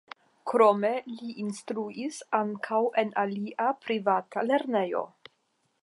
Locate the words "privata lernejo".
3.85-5.09